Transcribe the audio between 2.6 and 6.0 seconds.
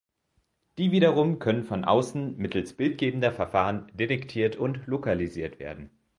bildgebender Verfahren detektiert und lokalisiert werden.